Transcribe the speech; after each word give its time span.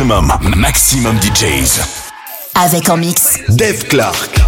Maximum, 0.00 0.32
maximum 0.56 1.18
DJs. 1.20 1.78
Avec 2.54 2.88
en 2.88 2.96
mix. 2.96 3.38
Dave 3.50 3.84
Clark. 3.84 4.39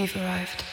You've 0.00 0.16
arrived. 0.16 0.69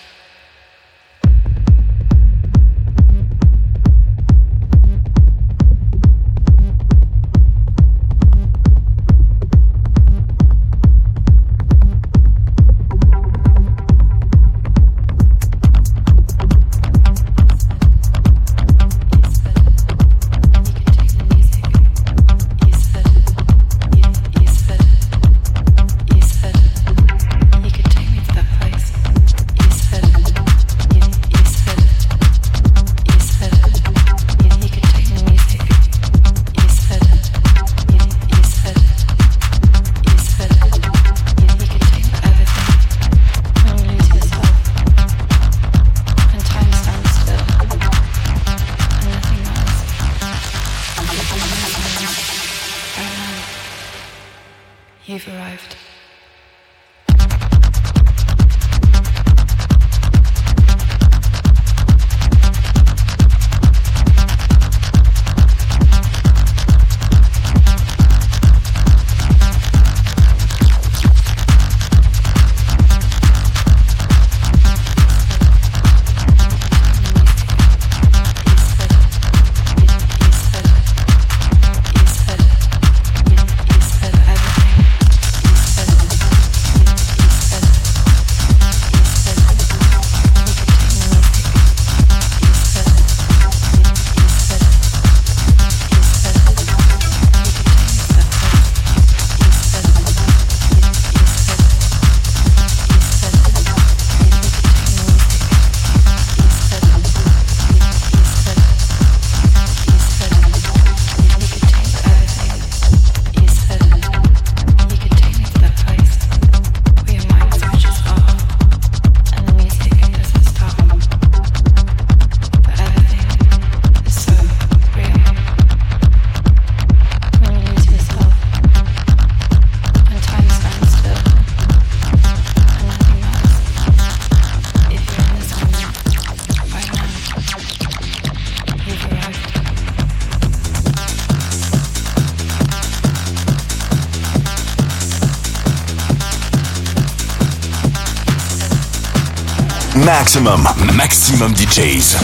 Maxximum, 150.08 150.64
maxximum 150.96 151.52
DJs. 151.52 152.16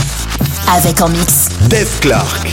Avec 0.70 1.02
en 1.02 1.10
mix. 1.10 1.50
Dave 1.68 2.00
Clarke. 2.00 2.48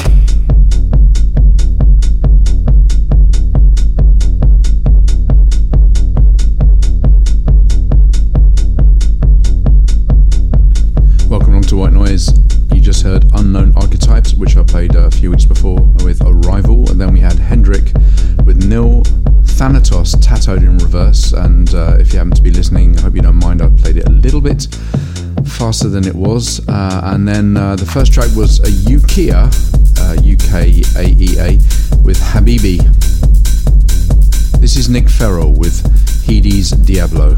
Welcome 11.28 11.50
along 11.50 11.62
to 11.68 11.76
White 11.76 11.92
Noise. 11.92 12.32
You 12.72 12.80
just 12.80 13.04
heard 13.04 13.24
Unknown 13.34 13.72
Archetypes, 13.76 14.34
which 14.34 14.56
I 14.56 14.64
played 14.64 14.96
a 14.96 15.12
few 15.12 15.30
weeks 15.30 15.44
before 15.44 15.80
with 16.02 16.20
Arrival, 16.22 16.90
and 16.90 17.00
then 17.00 17.12
we 17.12 17.20
had 17.20 17.38
Hendrik 17.38 17.92
with 18.44 18.66
Nil 18.66 19.04
Thanatos 19.44 20.16
tattooed 20.20 20.64
in 20.64 20.78
reverse. 20.78 21.32
And 21.32 21.59
faster 25.70 25.88
than 25.88 26.04
it 26.04 26.16
was. 26.16 26.66
Uh, 26.66 27.00
and 27.04 27.28
then 27.28 27.56
uh, 27.56 27.76
the 27.76 27.86
first 27.86 28.12
track 28.12 28.28
was 28.34 28.58
a 28.58 28.72
Ukia, 28.90 29.46
UK 30.18 30.52
uh, 30.96 31.06
AEA, 31.06 32.02
with 32.02 32.18
Habibi. 32.18 32.78
This 34.60 34.76
is 34.76 34.88
Nick 34.88 35.08
Farrell 35.08 35.52
with 35.52 35.78
Hedes 36.26 36.72
Diablo. 36.72 37.36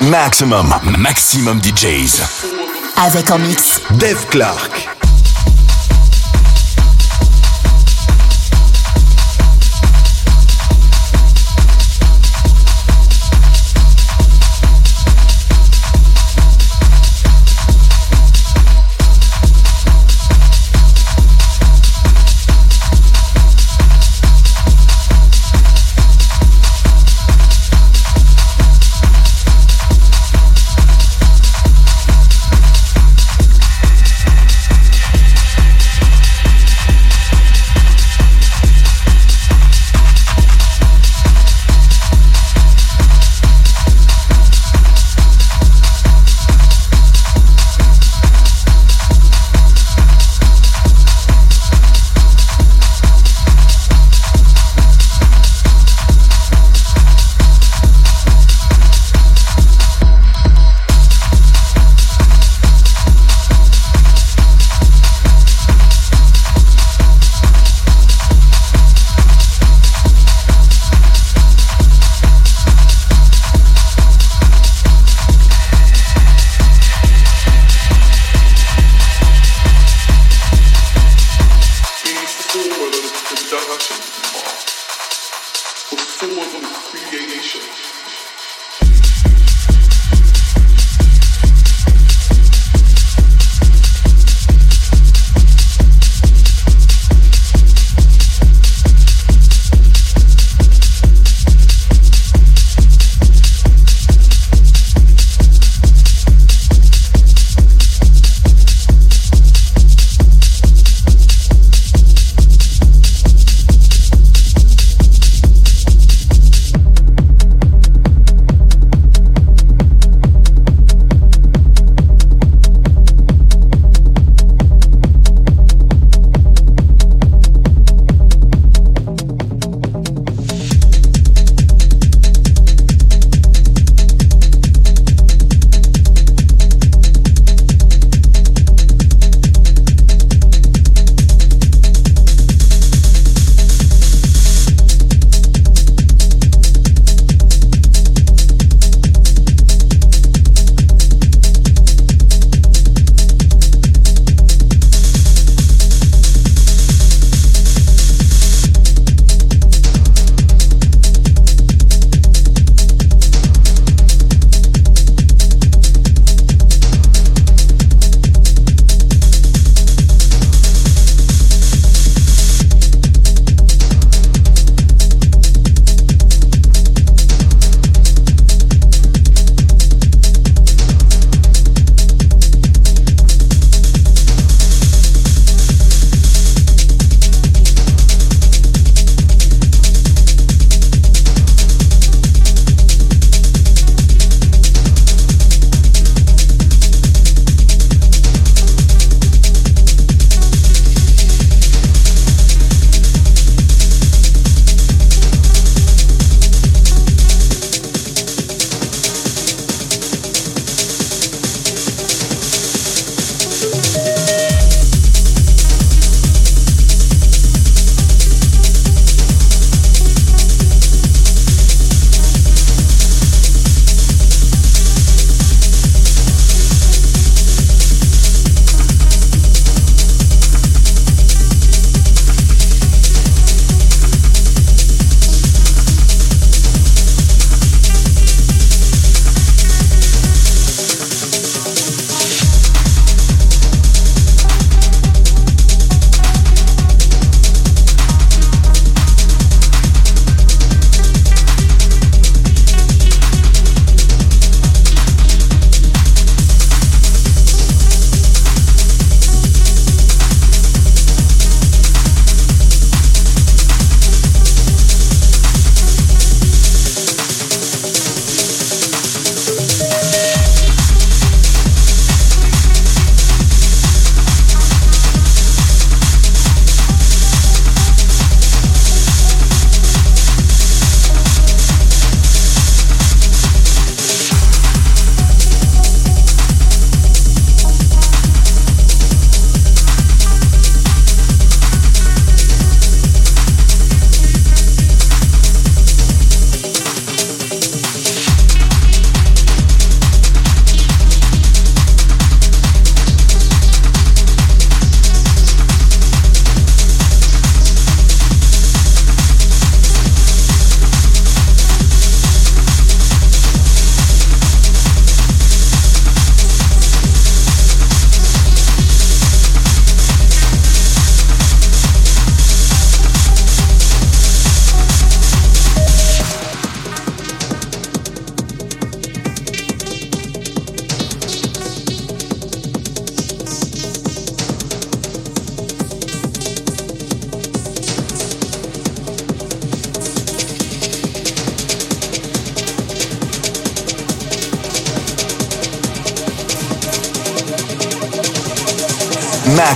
Maximum, 0.00 0.74
maximum 0.98 1.60
DJs. 1.60 2.20
Avec 2.96 3.30
en 3.30 3.38
mix. 3.38 3.80
Dave 3.92 4.26
Clark. 4.26 4.93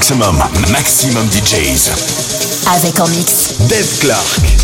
Maximum, 0.09 0.43
maximum 0.71 1.29
DJs. 1.31 1.91
Avec 2.75 2.99
en 2.99 3.09
mix. 3.09 3.59
Dave 3.69 3.99
Clark. 4.01 4.58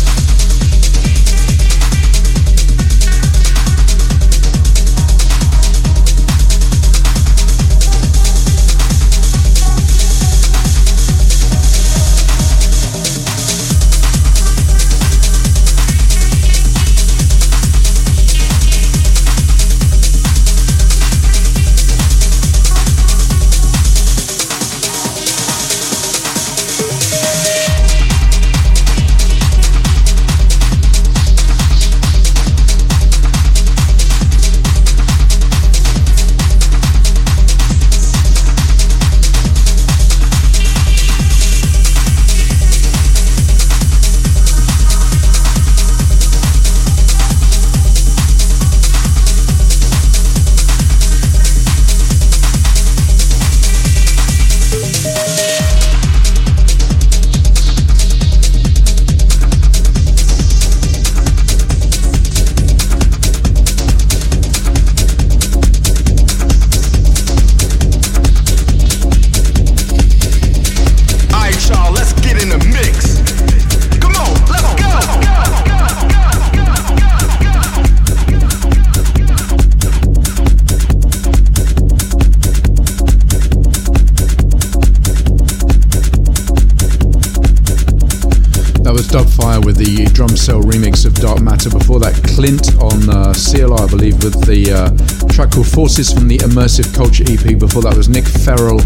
Cell 90.45 90.61
remix 90.61 91.05
of 91.05 91.13
Dark 91.15 91.41
Matter. 91.41 91.69
Before 91.69 91.99
that, 92.01 92.13
Clint 92.35 92.75
on 92.81 93.09
uh, 93.09 93.33
CLI, 93.33 93.73
I 93.73 93.87
believe, 93.89 94.23
with 94.23 94.45
the 94.45 94.71
uh, 94.71 95.27
track 95.33 95.51
called 95.51 95.67
Forces 95.67 96.11
from 96.13 96.27
the 96.27 96.37
Immersive 96.39 96.93
Culture 96.93 97.23
EP. 97.23 97.57
Before 97.57 97.81
that 97.81 97.95
was 97.95 98.09
Nick 98.09 98.25
Ferrell, 98.25 98.79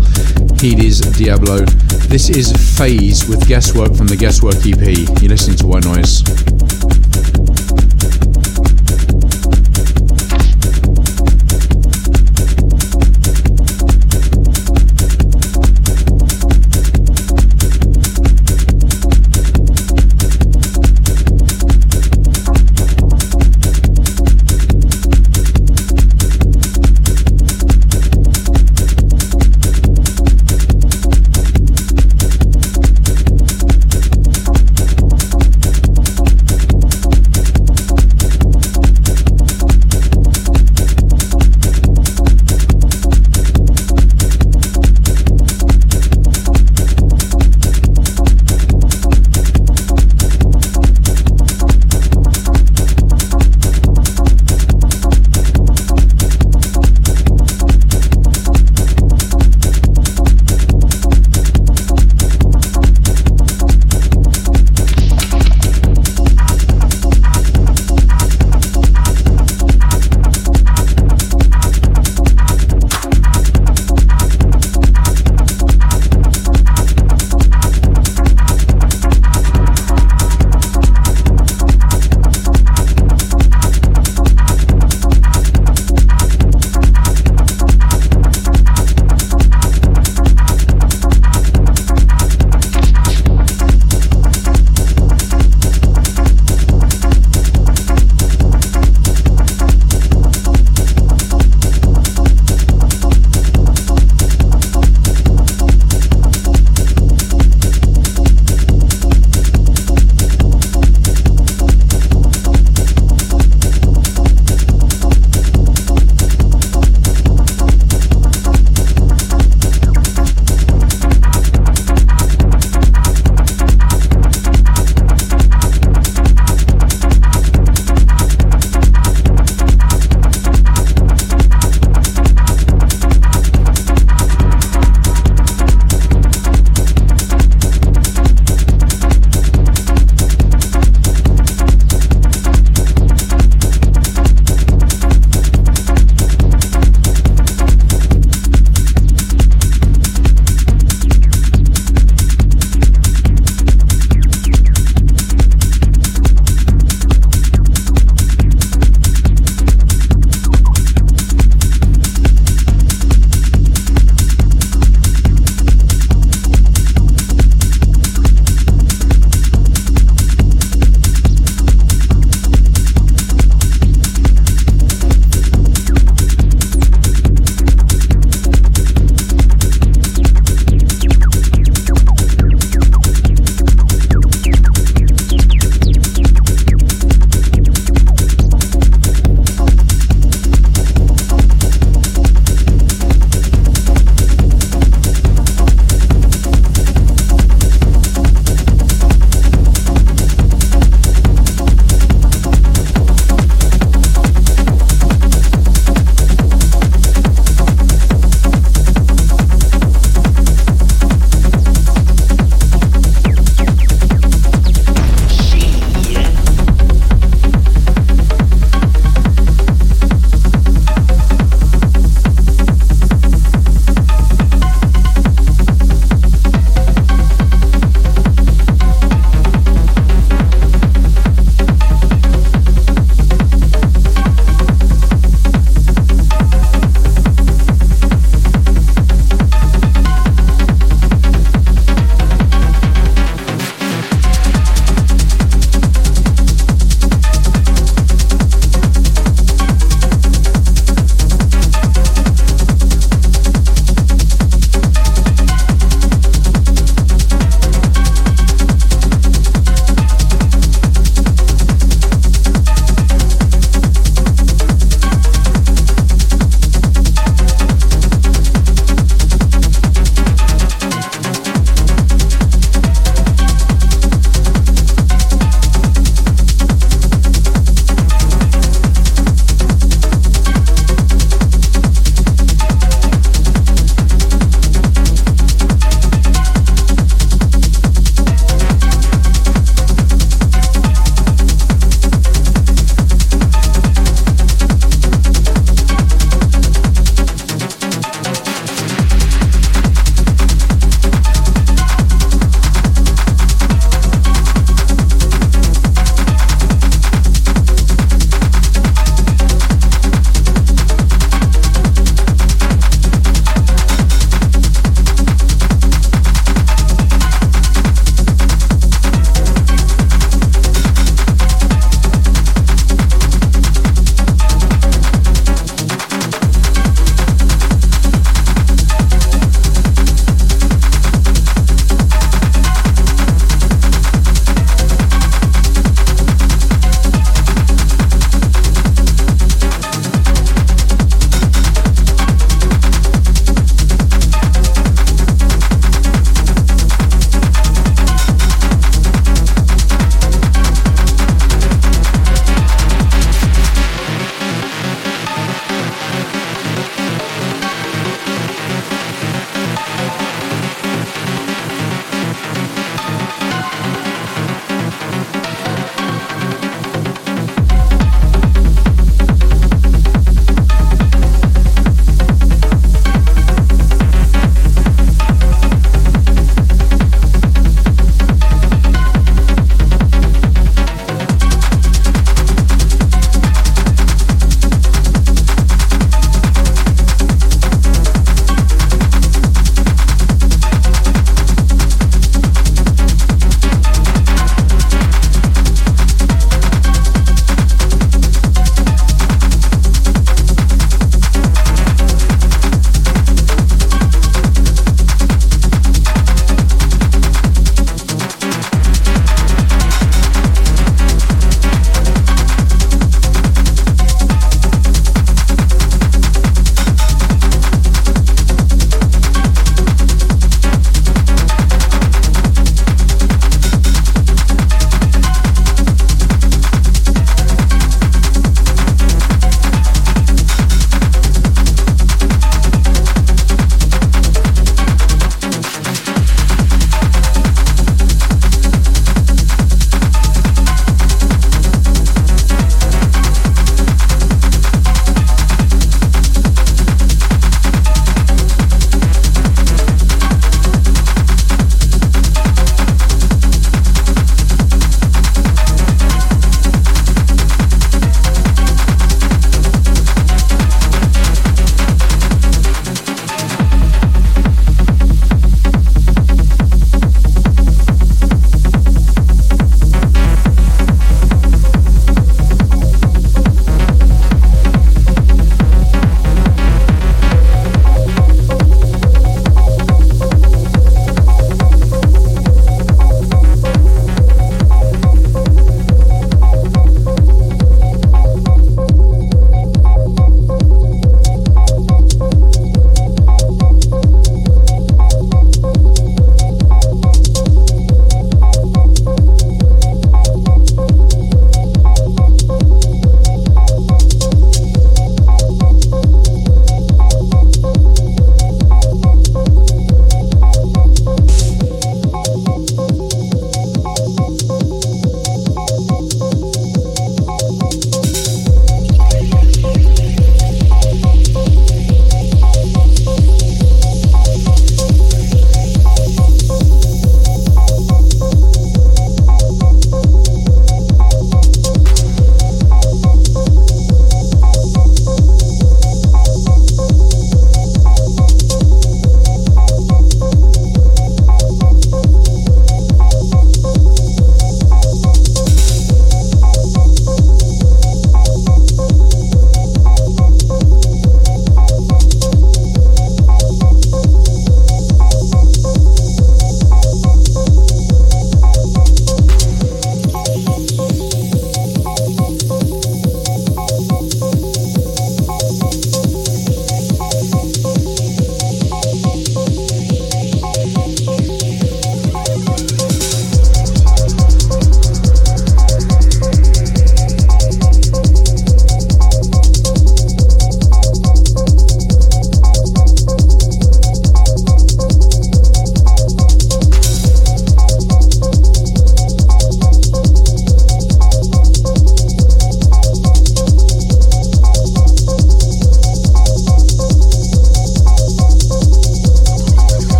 Hades 0.57 1.01
Diablo. 1.17 1.65
This 2.07 2.30
is 2.30 2.53
Phase 2.77 3.27
with 3.27 3.47
Guesswork 3.47 3.95
from 3.95 4.07
the 4.07 4.15
Guesswork 4.15 4.55
EP. 4.57 5.21
You're 5.21 5.32
listening 5.32 5.57
to 5.57 5.67
White 5.67 5.86
Noise. 5.86 6.59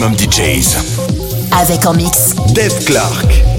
Maximum 0.00 0.16
DJs. 0.16 0.76
Avec 1.52 1.84
en 1.86 1.94
mix. 1.94 2.34
Dave 2.54 2.84
Clark. 2.84 3.49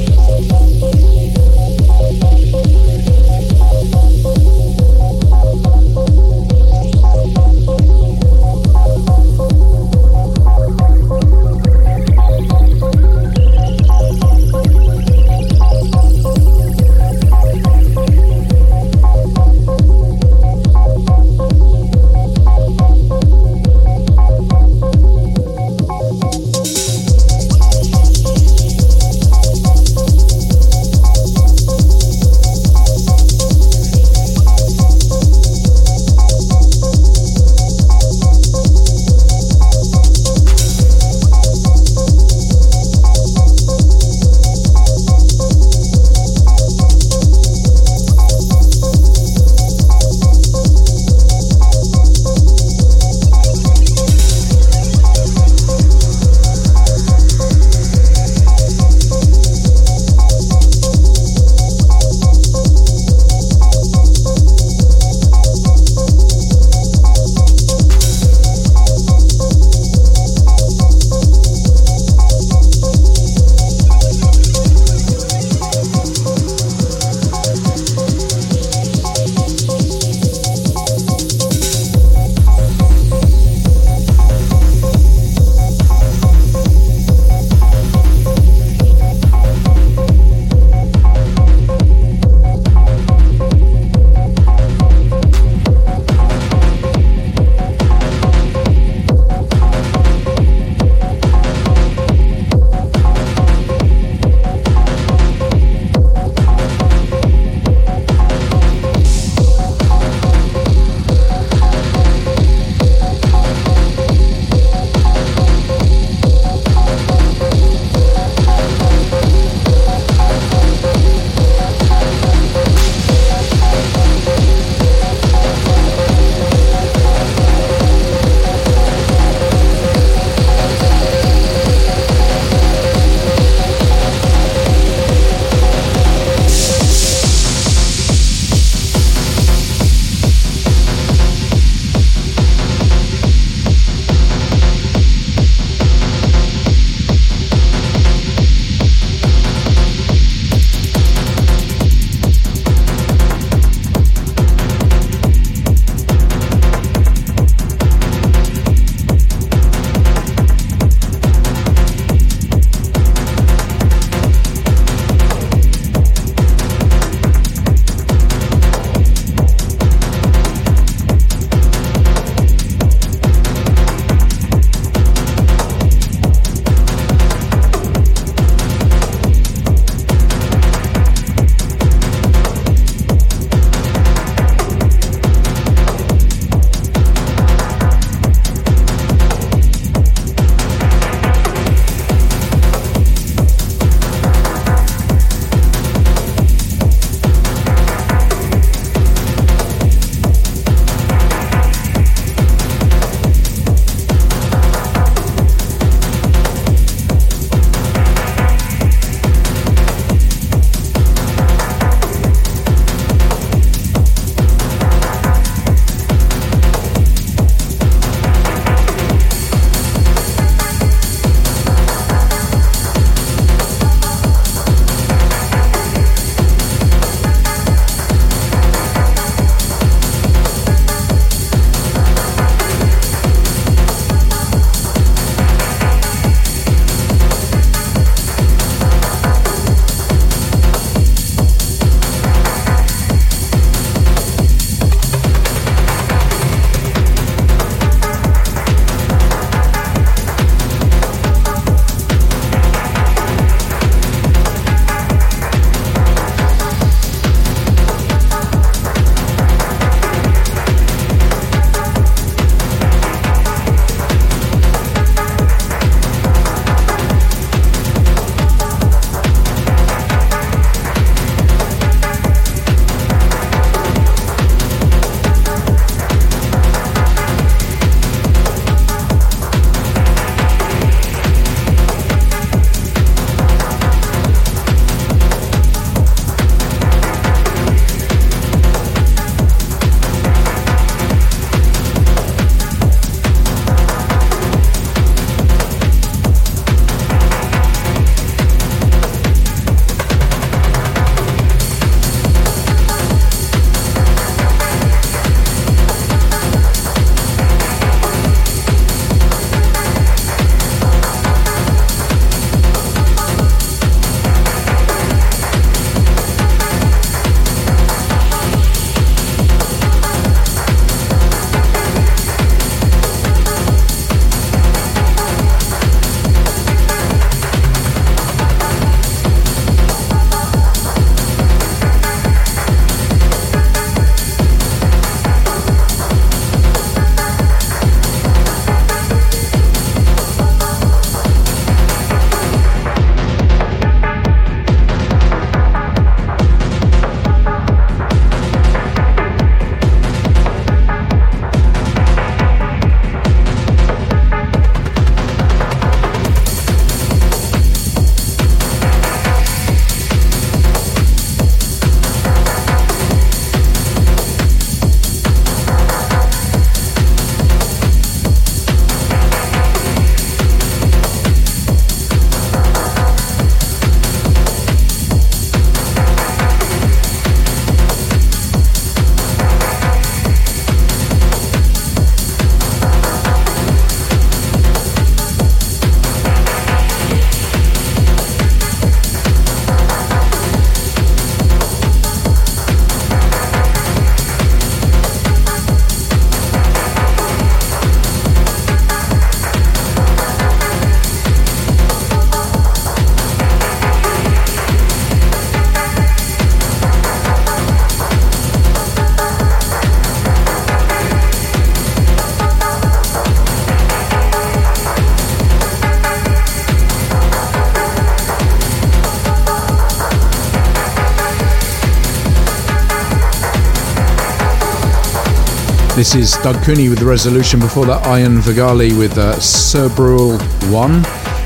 This 426.01 426.15
is 426.15 426.31
Doug 426.37 426.55
Cooney 426.63 426.89
with 426.89 426.97
The 426.97 427.05
Resolution. 427.05 427.59
Before 427.59 427.85
that, 427.85 428.03
Ian 428.07 428.39
Vigali 428.39 428.97
with 428.97 429.19
uh, 429.19 429.39
Cerebral 429.39 430.39
1. 430.39 431.01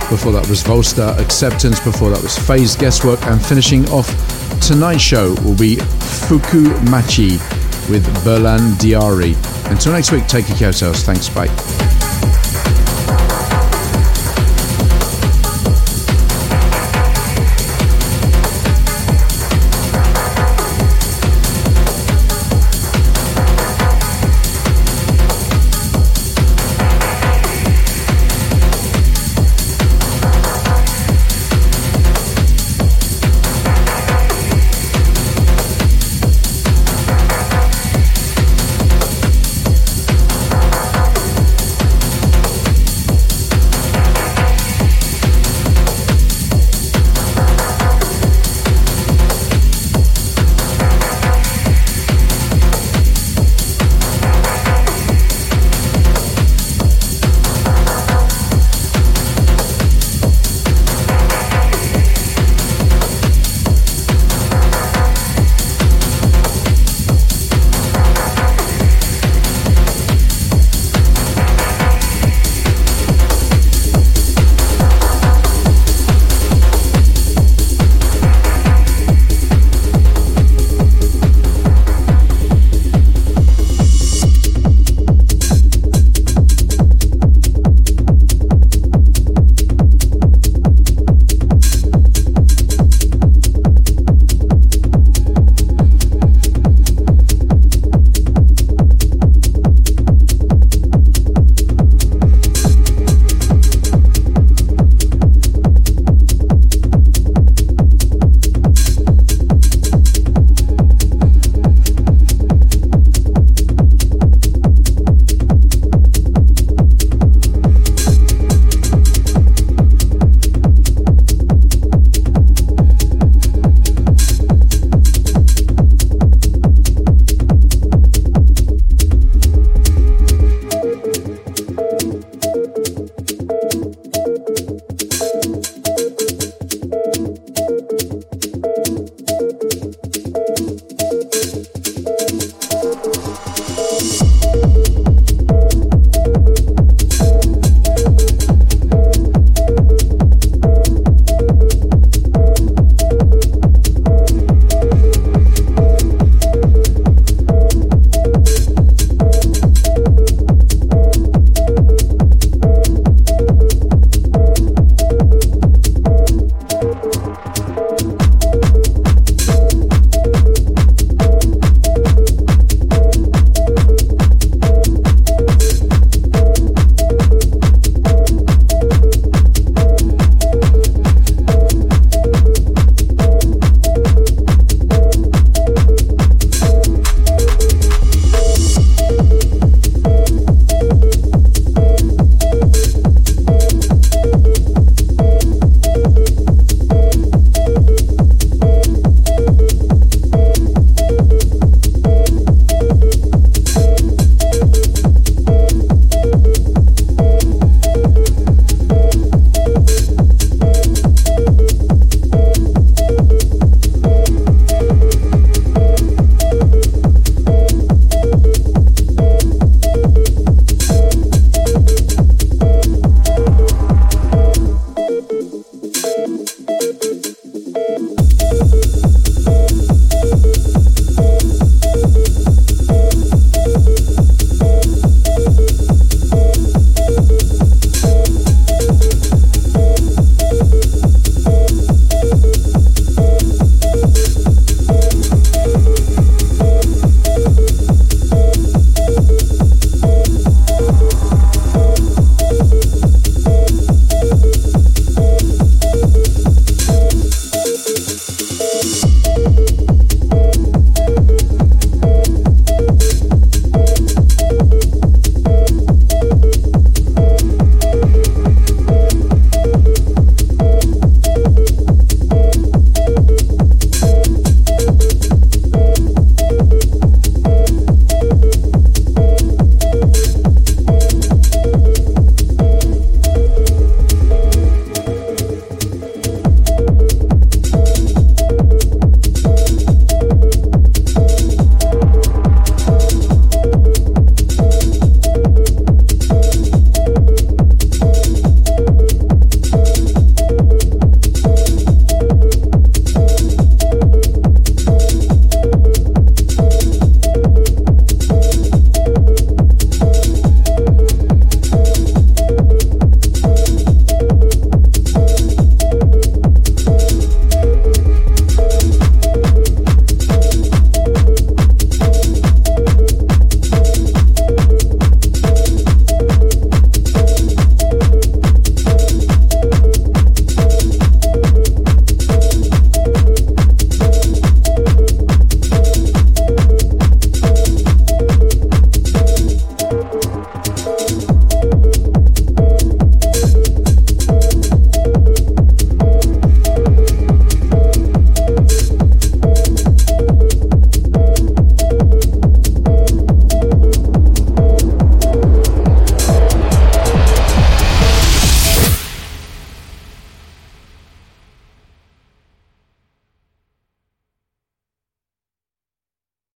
Before 0.07 0.31
that 0.31 0.47
was 0.47 0.63
Volster 0.63 1.19
Acceptance. 1.19 1.77
Before 1.81 2.09
that 2.09 2.23
was 2.23 2.39
Phase 2.39 2.73
Guesswork. 2.73 3.21
And 3.23 3.45
finishing 3.45 3.85
off 3.89 4.07
tonight's 4.61 5.01
show 5.01 5.35
will 5.43 5.57
be 5.57 5.75
Fuku 5.75 6.69
Machi 6.89 7.31
with 7.91 8.05
Berlan 8.23 8.75
Diari. 8.79 9.35
Until 9.69 9.91
next 9.91 10.13
week, 10.13 10.25
take 10.27 10.45
care 10.45 10.53
of 10.53 10.61
yourselves. 10.61 11.03
Thanks, 11.03 11.27
bye. 11.27 11.74